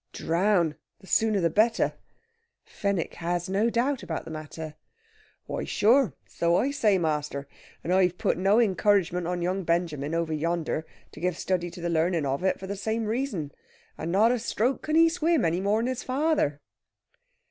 "Drown! 0.13 0.77
The 0.97 1.05
sooner 1.05 1.39
the 1.41 1.51
better." 1.51 1.93
Fenwick 2.65 3.13
has 3.13 3.47
no 3.47 3.69
doubt 3.69 4.01
about 4.01 4.25
the 4.25 4.31
matter. 4.31 4.73
"Why, 5.45 5.63
sure! 5.63 6.15
So 6.27 6.55
I 6.55 6.71
say, 6.71 6.97
master. 6.97 7.47
And 7.83 7.93
I've 7.93 8.17
put 8.17 8.35
no 8.35 8.59
encouragement 8.59 9.27
on 9.27 9.43
young 9.43 9.63
Benjamin, 9.63 10.15
over 10.15 10.33
yonder, 10.33 10.87
to 11.11 11.19
give 11.19 11.37
study 11.37 11.69
to 11.69 11.81
the 11.81 11.89
learning 11.91 12.25
of 12.25 12.43
it, 12.43 12.59
for 12.59 12.65
the 12.65 12.75
same 12.75 13.05
reason. 13.05 13.51
And 13.95 14.11
not 14.11 14.31
a 14.31 14.39
stroke 14.39 14.81
can 14.81 14.95
he 14.95 15.07
swim, 15.07 15.45
any 15.45 15.61
more 15.61 15.77
than 15.81 15.85
his 15.85 16.01
father." 16.01 16.61